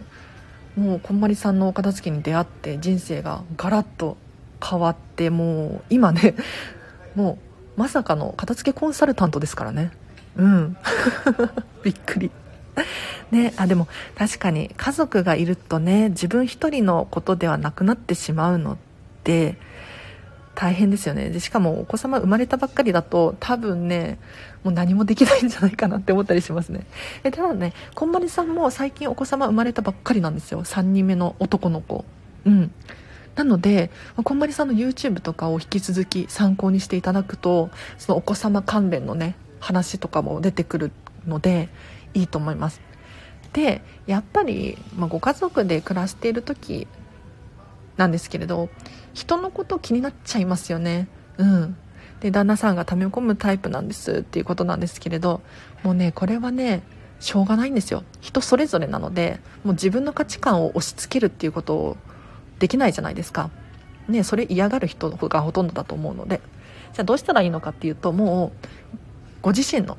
[0.76, 4.18] もうこんまりさんのお片付けに出会って人生がガラッと
[4.62, 6.36] 変わってもう今ね
[7.16, 7.38] も
[7.78, 9.92] うまさかの片付けコンサルタントですからね。
[10.36, 10.78] うん。
[11.82, 12.30] びっくり。
[13.32, 18.78] ね、あでも確かに家族がいるとね自分一人のことではなくなってしまうのっ
[19.24, 19.58] て
[20.56, 21.30] 大変ですよね。
[21.30, 24.20] でしかもお子様生まれたばっかりだと多分ね
[24.64, 26.86] もう何もできないんじゃないかなって思ったりしますね。
[27.24, 30.64] でただねこんまりさんも最近お子様生まれたばっかりなんですよ。
[30.64, 32.06] 3人目の男の子。
[32.46, 32.72] うん。
[33.36, 33.90] なので
[34.24, 40.92] こんまりさんの YouTube とかを引き続き参考にしていただくとそのお子様関連のね話とかも出てくる
[41.26, 41.70] ので
[42.13, 42.82] いいと思います。
[43.54, 46.88] でやっぱり、まあ、ご家族で暮らしている時
[47.97, 48.69] なんですけれど
[49.13, 51.08] 人のこと気になっちゃいますよね。
[51.38, 51.78] うん。
[52.19, 55.41] で旦那さんが溜め込むタイプなんですっていうことなんですけれど
[55.84, 56.82] もうねこれはね
[57.19, 58.04] しょうがないんですよ。
[58.21, 61.97] 人それぞれなのでもう自分の価値観を押し付けるっていうことを
[62.60, 63.49] できないじゃないですか。
[64.08, 66.41] ねそれ嫌がる人がほとんどだと思うので。
[66.93, 68.52] じゃあどうしたらいいのかっていうとも
[68.93, 68.97] う
[69.41, 69.97] ご自身の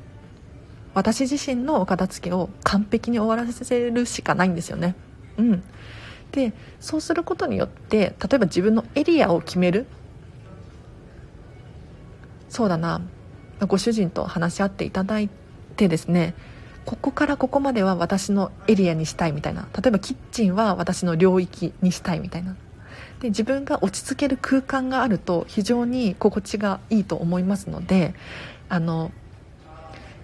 [0.95, 4.95] 私自身のお片付けを完璧に終わらせるしかないんですよね。
[5.37, 5.63] うん。
[6.31, 9.85] でそうすることによって例えば自分のエリアを決める。
[12.49, 13.01] そうだな。
[13.67, 15.29] ご主人と話し合っていただい
[15.75, 16.33] てですね。
[16.85, 19.67] ここからここまでは私のエリアにしたいみたいな。
[19.75, 22.55] 例えばキッチンは私の領域にしたいみたいな。
[23.19, 28.13] で自分が落ち着ける空間があると非常に心地がいいと思いますので
[28.69, 29.11] あの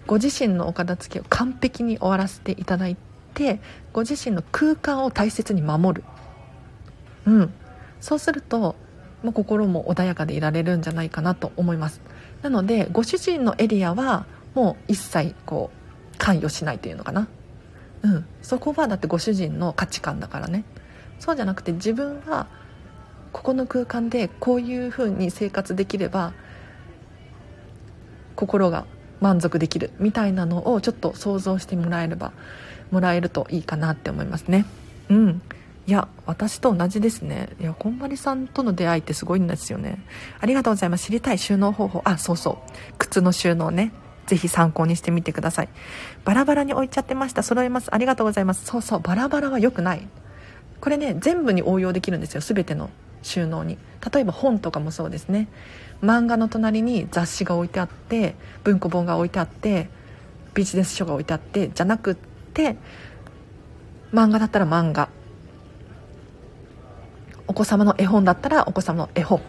[0.07, 2.97] ご自身のお片付けを完璧に終わらせていただい
[3.33, 3.59] て
[3.93, 6.03] ご自身の空間を大切に守る。
[7.25, 7.53] うん。
[7.99, 8.75] そうすると
[9.23, 12.01] も心も穏やかでいられるんじゃないかなと思います。
[12.41, 17.27] なのでご主人のエリアはもう一切こう関与しないというのかな。
[18.03, 18.25] うん。
[18.41, 20.63] そこはだってご主人の価値観だからね。
[21.19, 22.47] そうじゃなくて自分は
[23.31, 26.33] ここの空間でこういうふうに生活できれば
[28.35, 28.85] 心が
[29.21, 32.33] 満足できるみたいなのをちょっと想像してもらえれば
[32.91, 34.65] もらえるといいかなって思いますね。
[35.09, 35.41] うん。
[35.87, 37.49] いや私と同じですね。
[37.59, 40.03] いやこんまりさんとの出会いってすごいんですよね。
[40.39, 41.05] ありがとうございます。
[41.05, 42.01] 知りたい収納方法。
[42.03, 42.71] あそうそう。
[42.97, 43.93] 靴の収納ね。
[44.27, 45.69] ぜひ参考にしてみてください。
[46.23, 47.43] バラバラに置いちゃってました。
[47.43, 47.93] 揃えます。
[47.93, 48.65] ありがとうございます。
[48.65, 48.99] そうそう。
[48.99, 50.07] バラバラは良くない。
[50.79, 52.41] これね全部に応用できるんですよ。
[52.41, 52.89] 全ての。
[53.21, 53.77] 収納に。
[54.13, 55.47] 例えば本とかもそうですね。
[56.01, 59.89] 漫画の隣に雑誌が置いてあって文庫本が置いてあって
[60.53, 62.77] ビジネス書が置いてあってじゃなくって
[64.11, 65.09] 漫画だったら漫画。
[67.47, 69.41] お子様の絵本だったらお子様の絵本。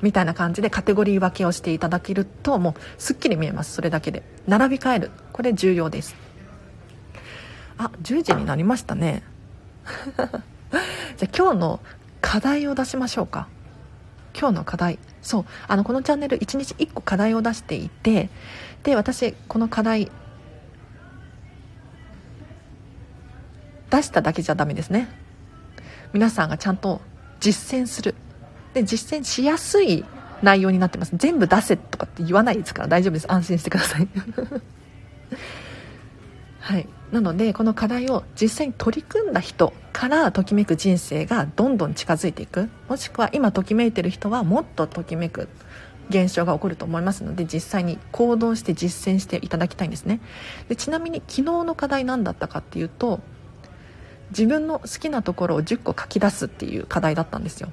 [0.00, 3.72] みたいな感じでカテゴリー分けをしていただけるともうすっきり見えます。
[3.72, 4.22] それだけで。
[4.48, 5.10] 並び替える。
[5.32, 6.16] これ重要です。
[7.78, 9.22] あ10時になりましたね。
[11.16, 11.80] じゃあ今日の
[12.22, 13.48] 課題を出しましょうか。
[14.38, 14.98] 今日の課題。
[15.20, 15.44] そう。
[15.68, 18.30] あのこのチャンネル1日1個課題を出していて
[18.82, 20.10] で私この課題
[23.90, 25.10] 出しただけじゃダメですね。
[26.14, 27.02] 皆さんがちゃんと
[27.40, 28.14] 実践する。
[28.72, 30.06] で実践しやすい
[30.42, 31.14] 内容になってます。
[31.16, 33.30] 全部出せとかって言わないですから大丈夫です。
[33.30, 34.08] 安心してください。
[36.60, 36.88] はい。
[37.12, 42.70] なのでこの課題を実際に取り組んだ人からときめく人生がどんどん近づいていく。
[42.88, 45.48] もしくは今ときめいてる人はもっとときめく
[46.08, 50.20] 現象が起こると思いますので実際に行動して実践していただきたいんですね。
[50.68, 53.20] でちなみに昨日の課題何だったかっていうと
[54.30, 57.68] 自分の好きなところを10個書き出すっていう課題だったんですよ。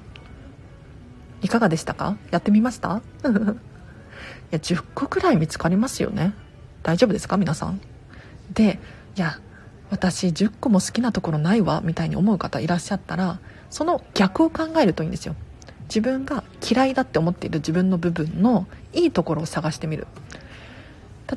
[1.40, 2.18] いかがでしたか？
[2.30, 3.00] やってみました？
[3.24, 3.28] い
[4.50, 6.34] や10個くらい見つかりますよね。
[6.82, 7.38] 大丈夫ですか？
[7.38, 7.80] 皆さん。
[8.52, 8.78] で
[9.16, 9.38] いや
[9.90, 15.34] 私10個も好きなところないわみたいに思う方いらっしゃったらその逆を考えるといいんですよ。
[15.88, 20.06] 自分が嫌いだって思っている自分の部分のいいところを探してみる。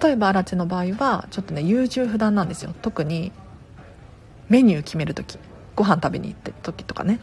[0.01, 2.73] 例えば荒地の場合はちょっとね優柔不断なんですよ。
[2.81, 3.31] 特に
[4.49, 5.39] メニュー決める時
[5.75, 7.19] ご飯食べに行って時とかね。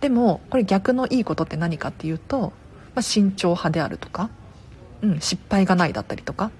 [0.00, 2.52] でもこれ逆のいいことって何かっていうと、
[2.94, 4.30] まあ、慎重派であるとか、
[5.00, 6.50] うん、失敗がないだったりとか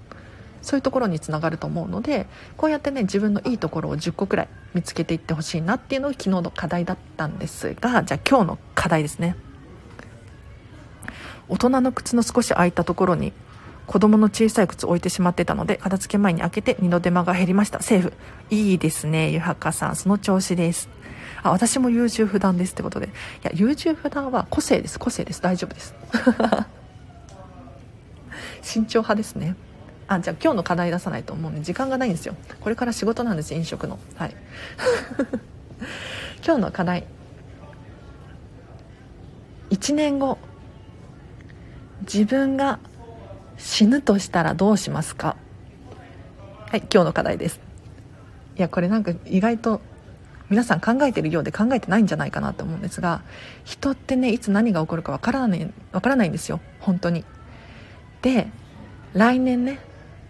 [0.63, 2.25] そういうところにつながると思うので
[2.57, 9.35] こうやってね自分のいいところを10個くらい見つけていってほしいなっていうのが昨日の課題だったんですがじゃあ今日の課題ですね。
[11.49, 13.33] 大人の靴の少し空いたところに
[13.85, 17.81] 子供の小さい靴置いてしまってたので片付け前に開けて二度手間が減りました。
[17.81, 18.13] セーフ。
[18.49, 19.95] いいですねゆはかさん。
[19.95, 20.89] その調子です。
[21.43, 23.07] あ私も優柔不断ですってことで。
[23.07, 23.09] い
[23.43, 24.97] や優柔不断は個性です。
[24.97, 25.41] 個性です。
[25.41, 25.93] 大丈夫です。
[28.63, 29.55] 慎重派ですね。
[30.07, 32.35] あじゃあ今日の課題出さないともうね時間がないんですよ。
[32.59, 33.99] これから仕事なんです飲食の。
[34.15, 34.35] はい。
[36.45, 37.05] 今日の課題。
[39.69, 40.37] 1年後
[42.01, 42.79] 自分が
[43.57, 45.35] 死ぬとしたらどうしますか？
[46.69, 47.59] はい今日の課題です。
[48.57, 49.81] いやこれなんか意外と
[50.49, 53.23] 皆さん考えてるようで考えてないんじゃないかなと思うんですが
[53.63, 56.59] 人ってねいつ何が起こるかわからないわからないんですよ。
[56.79, 57.25] 本当に。
[58.21, 58.47] で
[59.13, 59.79] 来年ね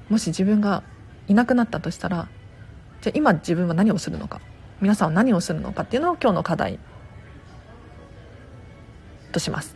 [0.09, 0.83] もし自分が
[1.27, 2.27] いなくなったとしたら
[3.01, 4.41] じゃあ今自分は何をするのか？
[4.81, 6.79] 皆さんは何をするのかっていうのを今日の課題
[9.31, 9.75] とします。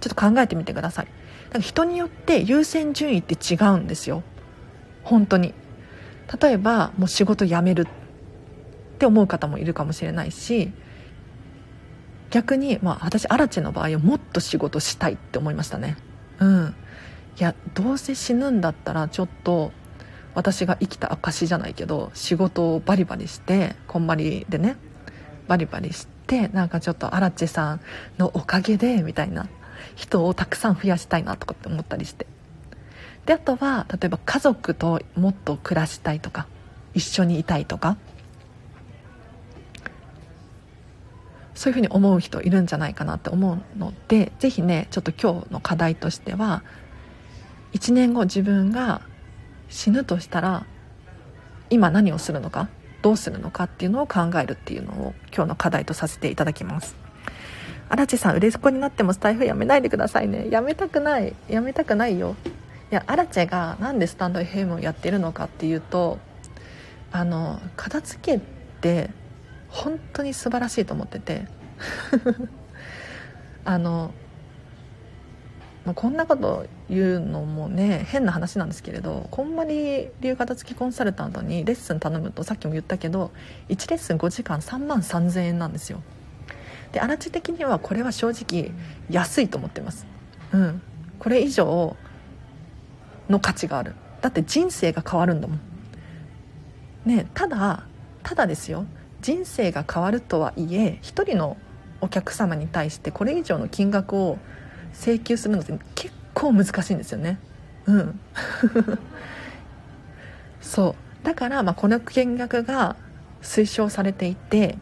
[0.00, 1.06] ちょっと考えてみてください。
[1.50, 4.22] だか人によって優先順位って違うんですよ。
[5.04, 5.54] 本当に。
[6.40, 10.72] 例えばもう仕事辞めるって思う方もいるかもしれないし
[12.30, 15.96] 逆に、まあ、私アラチェの場合はもっと仕事したいって思いましたね。
[16.38, 16.74] うん。
[17.38, 19.72] いやどうせ死ぬんだったらちょっと
[20.34, 24.76] 私が生きた証じゃないけど仕事をバリバリしてこんまりでね
[25.48, 27.80] バリバリしてなんかちょっとアラチェさん
[28.18, 29.48] のおかげでみたいな
[29.94, 32.26] 人をたくさん増やしたいなとかって思ったりして。
[33.26, 36.48] であとは例えば家族ともっと暮らしたいとか
[36.92, 37.96] 一緒にいたいとか
[41.54, 46.64] そういうふうに思う人いるんじゃないかなって思うので是非ねちょっと今日の課題としては
[47.72, 49.02] 1年後自分が
[49.68, 50.66] 死ぬとしたら
[51.70, 52.68] 今何をするのか
[53.00, 56.96] どうするのかっていうのを考えるっていうのを今日の課題とさせていただきます。
[57.88, 60.48] 荒地さん売れっ子になってもスタイフやめないでくださいね。
[60.50, 61.34] やめたくない。
[61.48, 62.36] やめたくないよ。
[62.90, 66.18] いやアラチェがなんでスタンド FM をやってるのかっていうと
[67.10, 68.40] あの片付けっ
[68.80, 69.10] て
[69.68, 71.46] 本当に素晴らしいと思ってて。
[73.64, 74.12] あの
[75.84, 83.32] まあ、こんなこと言うのもね変な話なんですけれどこんまり流片付きコンサルタントにレッスン頼むとさっきも言ったけど
[83.68, 86.02] 1レッスン5時間3万3000円なんですよ。
[86.92, 88.70] で荒地的にはこれは正直
[89.10, 90.06] 安いと思ってます。
[90.52, 90.82] うん。
[91.18, 91.96] これ以上
[93.28, 93.94] の価値がある。
[94.20, 95.60] だって人生が変わるんだもん。
[97.06, 97.86] ねただ
[98.22, 98.84] ただですよ。
[99.20, 101.56] 人生が変わるとはいえ一人の
[102.00, 104.38] お客様に対してこれ以上の金額を
[104.94, 107.38] 請求するのって結構難しいんですよね。
[107.86, 108.20] うん。
[110.60, 111.26] そう。
[111.26, 112.96] だからまあこの金額が
[113.42, 114.78] 推奨されていて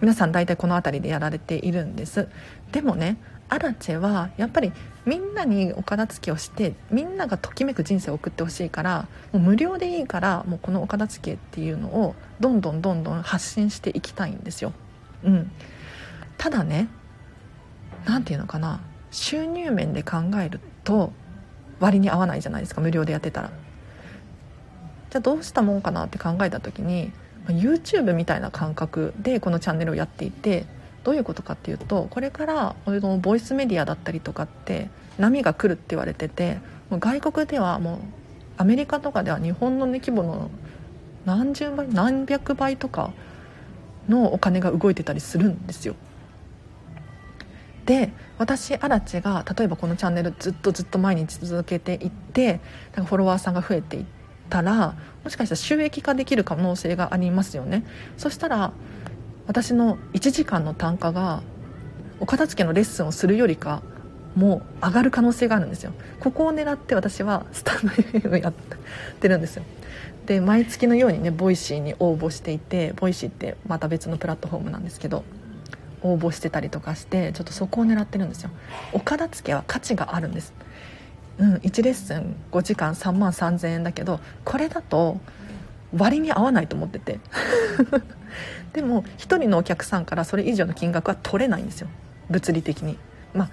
[0.00, 2.28] 皆さん大体この辺りでやられているんです。
[2.72, 3.16] でもね
[3.48, 4.72] アラチェはやっぱり
[5.06, 14.72] みんなにお片付けをしてみんながときめく人生を送ってほしいからもう無料でいいからもうこのお片付けっていうのをどんどんどんどん発信していきたいんですよ。
[15.24, 15.50] うん、
[16.36, 16.88] ただね
[18.04, 18.80] 何て言うのかな。
[19.10, 21.12] 収入面で考えると
[21.80, 23.50] 割に合わないじゃないですか無料でやってたら。
[25.10, 27.12] じゃあどうしたもんかなって考えた時に
[27.46, 30.66] YouTube みたいな感覚でこのチャンネルをやっていて
[31.02, 36.58] どういうことかっていうとこれからのボイスメディアだったりとかって波が来るって言われてて
[36.90, 37.98] もう外国ではもう
[38.58, 40.50] アメリカとかでは日本の、ね、規模の
[41.24, 43.12] 何十倍何百倍とか
[44.08, 45.94] のお金が動いてたりするんですよ。
[47.88, 52.60] で私アラチが例えばこのチャンネルずっとずっと毎日続けていって
[52.94, 54.04] なんかフォロワーさんが増えていっ
[54.50, 57.86] たらもしかしたら収益化できる可能性がありますよね。
[58.18, 58.72] そしたら
[59.46, 61.40] 私の1時間の単価が
[62.20, 63.82] お片付けのレッスンをするよりか
[64.36, 65.94] も上がる可能性があるんですよ。
[66.20, 68.52] ここを狙って私はスタンド FM やっ
[69.18, 69.62] てるんですよ。
[70.26, 75.24] で毎月のようにね Voicy に応募していて Voicy ってまた別のプラットフォームなんですけど
[76.02, 78.50] 応募してたりとかしてちょっとそこを狙ってるんですよ。
[78.92, 80.52] お片付けは価値があるんです。
[81.38, 85.20] うん1レッスン5時間3万3000円だけどこれだと
[85.96, 87.20] 割に合わないと思ってて。
[88.72, 91.88] でも1人のお客さんからそれ以上の金額は取れないんですよ。
[92.28, 92.98] 物理的に、
[93.32, 93.50] まあ、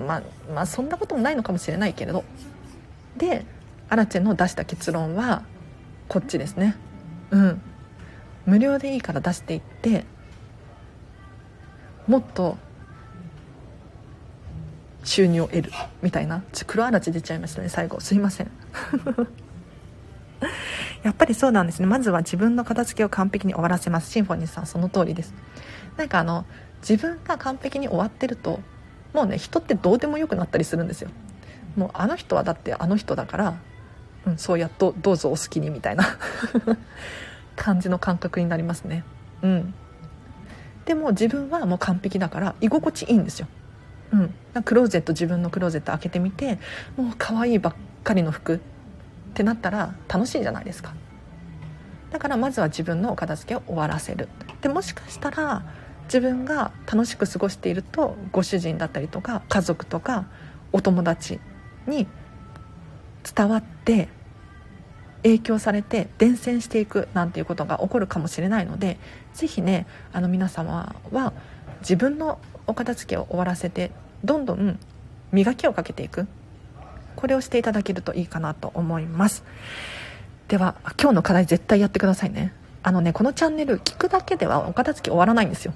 [0.00, 0.22] まあ
[0.54, 2.24] まあそんなこともないのかもしれないけれど。
[3.16, 3.44] で
[3.88, 5.42] アラチェの出した結論は
[6.08, 6.76] こっちですね。
[7.30, 7.60] うん。
[8.46, 10.04] 無料でいいから出していって
[12.06, 12.58] もっと
[15.04, 16.42] 収入を得るみたいな。
[16.52, 18.00] ちょ黒あらち出ちゃいましたね最後。
[18.00, 18.50] すいません。
[21.02, 21.86] やっぱりそうなんですね。
[21.86, 24.10] まずは自分の片付けを完璧に終わらせます。
[24.10, 25.34] シンフォニーさんその通りです。
[25.96, 26.44] なんかあの
[26.80, 28.60] 自分が完璧に終わってると
[29.12, 31.10] もうね人ってどうでもよくなったりするんですよ。
[31.76, 33.54] もうあの人はだってあの人だから、
[34.26, 36.04] うん、そうやっとどうぞお好きにみたいな。
[37.56, 39.04] 感じの感覚になりますね。
[39.42, 39.74] うん。
[40.84, 43.48] でも自分はもう完璧だから居心地いいんですよ。
[44.12, 46.58] うん、クローゼット自分のクローゼット開けてみて
[46.96, 47.74] もう可愛いばっ
[48.04, 48.58] かりの服っ
[49.34, 50.94] てなったら楽しいじゃないですか。
[52.10, 54.28] だからまずは自分のお片付けを終わらせる。
[54.60, 55.64] でもしかしたら
[56.04, 60.26] 自分が楽しく過ごしているとご主人だったりとか家族とか
[60.72, 61.40] お友達
[61.86, 62.06] に
[63.34, 64.08] 伝わって
[65.24, 68.98] 影響されて伝染していくなんていうことが起こるかもしれないので
[69.32, 71.32] 是非ねあの皆様は
[71.80, 73.90] 自分のお片付けを終わらせて
[74.22, 74.78] どんどん
[75.32, 76.26] 磨きをかけていく。
[77.16, 79.44] これをしていただけるといいかなと思います。
[80.48, 82.52] では今日の課題絶対やってくださいね。
[82.82, 85.72] あのねこのチャンネル聞くだけではお片付け終わらないんですよ。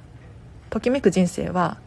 [0.71, 1.79] ときめく人生は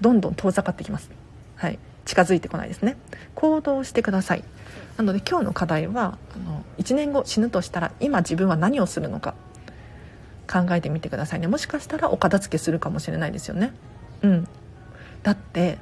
[0.00, 1.10] どんどん遠ざかってきます。
[1.56, 1.78] はい。
[2.04, 2.96] 近づいてこないですね。
[3.34, 4.44] 行動してください。
[4.96, 9.34] なので今日の課題はあの1年後死ぬとしたら今自分は何をするのか
[10.50, 11.46] 考えてみてくださいね。
[11.48, 13.72] もしかしたらお片付けするかもしれないですよね。
[14.22, 14.48] うん。
[15.22, 15.78] だって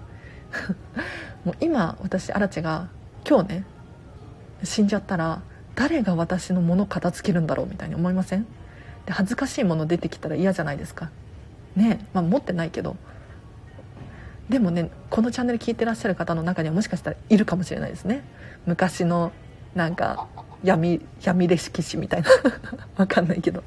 [1.44, 2.88] もう今私アラチが
[3.28, 3.64] 今日ね
[4.62, 5.42] 死んじゃったら
[5.74, 8.46] 誰が私のもの片付けるんだろうみたいに思いません？
[9.04, 11.10] で恥ずかしいもの出てきたら嫌じゃないですか。
[11.76, 12.96] ねまあ持ってないけど。
[14.48, 18.22] でもねこのチャンネル聞いてらっしゃる方の中にはもしかしたらいるかもしれないですね。
[18.66, 19.32] 昔の
[19.74, 20.28] なんか
[20.62, 22.28] 闇闇歴史みたいな。
[22.96, 23.62] わかんないけど。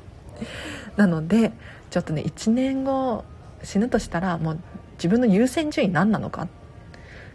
[0.95, 1.51] なので
[1.89, 3.23] ちょっとね1年後
[3.63, 4.59] 死ぬとしたらもう
[4.97, 6.47] 自分の優先順位何なのか。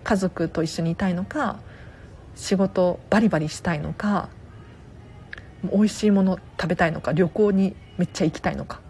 [0.03, 1.61] 家族と一緒にいたいのか
[2.35, 4.31] 仕事バリバリしたいのか
[5.63, 8.81] 美味しいもの食べたいのか旅行にめっちゃ行きたいのか。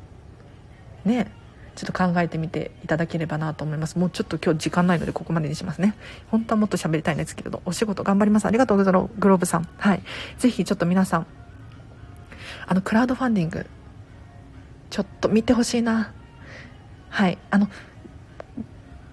[1.04, 1.32] ね。
[1.80, 3.98] ちょっと考えてみていただければなと思います。
[3.98, 5.94] もうちょっと今日時間ないのでここまでにしますね。
[6.30, 8.46] 本当はもっと喋りたいんですけれどお仕事頑張ります。
[8.46, 9.68] ありがとうございますグローブさん。
[9.78, 10.02] はい。
[10.38, 11.26] ぜひちょっと皆さん
[12.66, 13.66] あのクラウドファンディング
[14.90, 16.12] ちょっと見てほしいな。
[17.08, 17.38] はい。
[17.50, 17.68] あの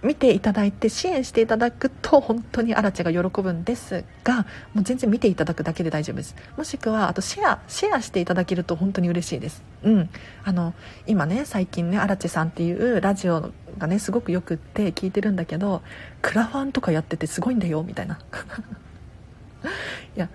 [0.03, 6.35] 見ていただいて支援していただくと 本当にアラチェが喜ぶんですがもう全然見ていただくだけで大丈夫です。
[6.55, 9.63] もしくはあとシェアシェアしていただけると本当に嬉しいです。
[9.83, 10.09] うん。
[10.43, 10.73] あの
[11.05, 15.81] 今ね最近ねアラチェさんっていうラジオがねすごくよくって聞いてるんだけど
[16.21, 18.19] クラファンとかやっててすごいんだよみたいな。
[20.15, 20.29] いや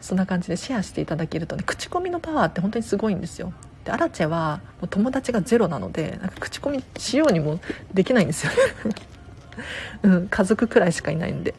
[0.00, 3.52] そんな感じでシェアしていただけるとね口コミのパワーって本当にすごいんですよ。
[3.84, 7.60] でアラチェはもう友達がゼロなのでなんか口コミしようにも
[7.92, 8.52] できないんですよ
[10.02, 11.54] うん、家族くらいしかいないんで。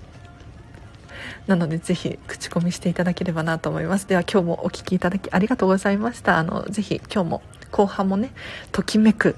[1.47, 4.07] なのでぜひ口コミしていただければなと思います。
[4.07, 6.38] では今日もお聴きいただきありがとうございました。
[6.38, 7.41] あのぜひ今日も
[7.72, 8.32] 後半もね
[8.72, 9.36] ときめく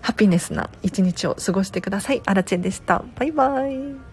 [0.00, 2.22] ハピネスな一日を過ごしてください。
[2.26, 3.04] アラチェでした。
[3.16, 4.11] バイバイ。